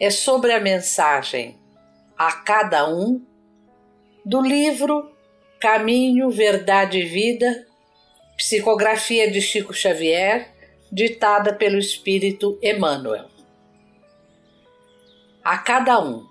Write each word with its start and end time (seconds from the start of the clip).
é 0.00 0.08
sobre 0.08 0.52
a 0.54 0.58
mensagem 0.58 1.58
A 2.16 2.32
Cada 2.32 2.88
Um 2.88 3.22
do 4.24 4.40
livro 4.40 5.14
Caminho, 5.60 6.30
Verdade 6.30 7.00
e 7.00 7.04
Vida, 7.04 7.66
psicografia 8.34 9.30
de 9.30 9.42
Chico 9.42 9.74
Xavier, 9.74 10.54
ditada 10.90 11.54
pelo 11.54 11.78
Espírito 11.78 12.58
Emmanuel. 12.62 13.28
A 15.44 15.58
cada 15.58 16.00
um. 16.02 16.26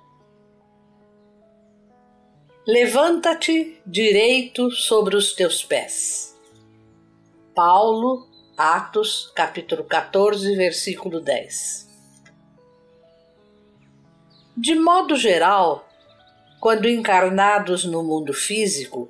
Levanta-te 2.66 3.80
direito 3.86 4.72
sobre 4.72 5.16
os 5.16 5.34
teus 5.34 5.64
pés. 5.64 6.36
Paulo 7.54 8.28
Atos, 8.58 9.32
capítulo 9.36 9.84
14, 9.84 10.56
versículo 10.56 11.22
10. 11.22 11.89
De 14.62 14.76
modo 14.76 15.16
geral, 15.16 15.88
quando 16.60 16.90
encarnados 16.90 17.86
no 17.86 18.04
mundo 18.04 18.34
físico, 18.34 19.08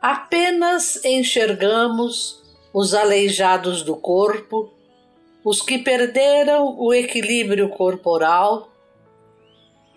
apenas 0.00 1.04
enxergamos 1.04 2.42
os 2.72 2.94
aleijados 2.94 3.82
do 3.82 3.94
corpo, 3.94 4.72
os 5.44 5.60
que 5.60 5.76
perderam 5.76 6.74
o 6.78 6.94
equilíbrio 6.94 7.68
corporal, 7.68 8.72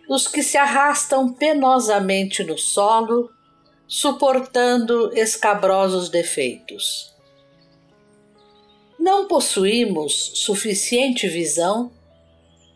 os 0.09 0.27
que 0.27 0.43
se 0.43 0.57
arrastam 0.57 1.31
penosamente 1.31 2.43
no 2.43 2.57
solo, 2.57 3.31
suportando 3.87 5.17
escabrosos 5.17 6.09
defeitos. 6.09 7.15
Não 8.99 9.25
possuímos 9.25 10.33
suficiente 10.35 11.29
visão 11.29 11.93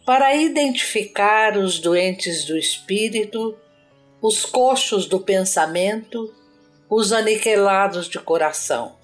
para 0.08 0.34
identificar 0.34 1.58
os 1.58 1.80
doentes 1.80 2.46
do 2.46 2.58
espírito, 2.58 3.58
os 4.22 4.46
coxos 4.46 5.06
do 5.06 5.20
pensamento, 5.20 6.34
os 6.90 7.12
aniquilados 7.12 8.08
de 8.08 8.18
coração. 8.18 8.96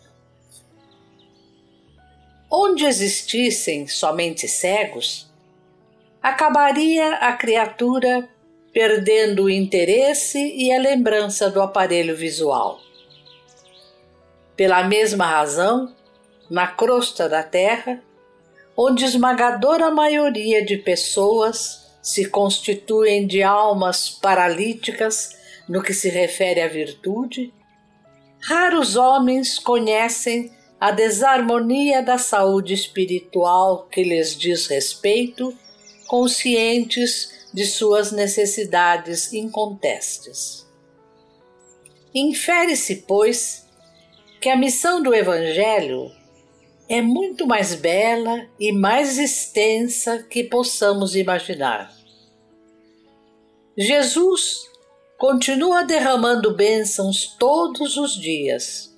Onde 2.49 2.85
existissem 2.85 3.85
somente 3.85 4.47
cegos, 4.47 5.29
acabaria 6.21 7.15
a 7.15 7.33
criatura 7.33 8.29
perdendo 8.71 9.43
o 9.43 9.49
interesse 9.49 10.39
e 10.55 10.71
a 10.71 10.79
lembrança 10.79 11.49
do 11.49 11.61
aparelho 11.61 12.15
visual. 12.15 12.79
Pela 14.55 14.85
mesma 14.85 15.25
razão, 15.25 15.93
na 16.49 16.65
crosta 16.65 17.27
da 17.27 17.43
Terra, 17.43 18.01
onde 18.75 19.05
esmagadora 19.05 19.91
maioria 19.91 20.65
de 20.65 20.77
pessoas 20.77 21.91
se 22.01 22.25
constituem 22.29 23.25
de 23.25 23.41
almas 23.41 24.09
paralíticas 24.09 25.37
no 25.69 25.81
que 25.81 25.93
se 25.93 26.09
refere 26.09 26.61
à 26.61 26.67
virtude, 26.67 27.53
raros 28.41 28.95
homens 28.95 29.57
conhecem 29.57 30.51
a 30.79 30.91
desarmonia 30.91 32.01
da 32.01 32.17
saúde 32.17 32.73
espiritual 32.73 33.87
que 33.89 34.03
lhes 34.03 34.35
diz 34.35 34.67
respeito, 34.67 35.57
conscientes 36.07 37.47
de 37.53 37.65
suas 37.65 38.11
necessidades 38.11 39.31
incontestes. 39.31 40.67
Infere-se, 42.13 42.97
pois, 43.07 43.65
que 44.41 44.49
a 44.49 44.57
missão 44.57 45.01
do 45.01 45.15
Evangelho 45.15 46.11
é 46.93 47.01
muito 47.01 47.47
mais 47.47 47.73
bela 47.73 48.45
e 48.59 48.71
mais 48.71 49.17
extensa 49.17 50.21
que 50.21 50.43
possamos 50.43 51.15
imaginar. 51.15 51.91
Jesus 53.75 54.69
continua 55.17 55.83
derramando 55.83 56.53
bênçãos 56.53 57.35
todos 57.39 57.97
os 57.97 58.15
dias. 58.15 58.95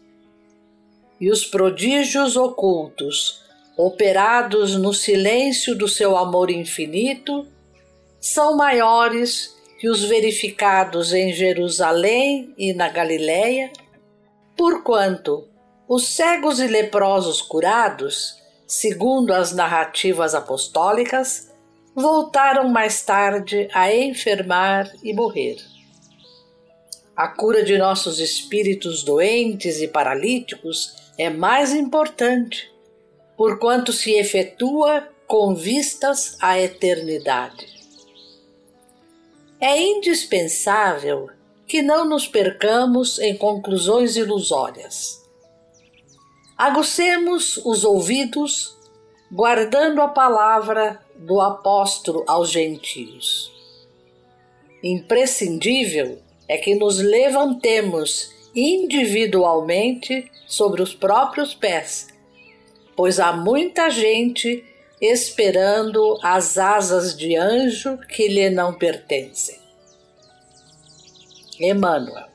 E 1.22 1.32
os 1.32 1.46
prodígios 1.46 2.36
ocultos, 2.36 3.42
operados 3.78 4.76
no 4.76 4.94
silêncio 4.94 5.74
do 5.74 5.88
seu 5.88 6.18
amor 6.18 6.52
infinito, 6.52 7.48
são 8.20 8.58
maiores 8.58 9.56
que 9.80 9.88
os 9.88 10.04
verificados 10.04 11.14
em 11.14 11.32
Jerusalém 11.32 12.54
e 12.58 12.74
na 12.74 12.90
Galiléia, 12.90 13.72
porquanto 14.58 15.48
os 15.88 16.08
cegos 16.08 16.60
e 16.60 16.68
leprosos 16.68 17.42
curados, 17.42 18.42
segundo 18.66 19.32
as 19.32 19.52
narrativas 19.52 20.34
apostólicas, 20.34 21.52
voltaram 21.94 22.68
mais 22.68 23.04
tarde 23.04 23.70
a 23.72 23.94
enfermar 23.94 24.92
e 25.04 25.14
morrer. 25.14 25.58
A 27.16 27.28
cura 27.28 27.64
de 27.64 27.78
nossos 27.78 28.20
espíritos 28.20 29.04
doentes 29.04 29.80
e 29.80 29.88
paralíticos 29.88 30.96
é 31.18 31.30
mais 31.30 31.72
importante, 31.72 32.70
porquanto 33.38 33.94
se 33.94 34.14
efetua 34.14 35.08
com 35.28 35.54
vistas 35.56 36.36
à 36.42 36.60
eternidade. 36.60 37.74
É 39.62 39.80
indispensável 39.80 41.30
que 41.68 41.82
não 41.82 42.06
nos 42.06 42.28
percamos 42.28 43.18
em 43.20 43.38
conclusões 43.38 44.16
ilusórias 44.18 45.25
Agucemos 46.58 47.58
os 47.66 47.84
ouvidos, 47.84 48.78
guardando 49.30 50.02
a 50.02 50.08
palavra 50.08 51.02
do 51.18 51.42
apóstolo 51.42 52.24
aos 52.26 52.50
gentios. 52.50 53.52
Imprescindível 54.82 56.18
é 56.48 56.58
que 56.58 56.74
nos 56.74 57.00
levantemos 57.00 58.32
individualmente 58.56 60.32
sobre 60.48 60.82
os 60.82 60.94
próprios 60.94 61.54
pés, 61.54 62.08
pois 62.96 63.20
há 63.20 63.34
muita 63.34 63.90
gente 63.90 64.64
esperando 65.02 66.18
as 66.24 66.58
asas 66.58 67.18
de 67.18 67.36
anjo 67.36 67.98
que 68.08 68.30
lhe 68.30 68.50
não 68.50 68.74
pertencem. 68.74 69.60
Emmanuel 71.60 72.35